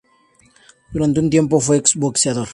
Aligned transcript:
Durante 0.91 1.19
un 1.19 1.29
tiempo, 1.29 1.59
fue 1.59 1.83
boxeador. 1.93 2.47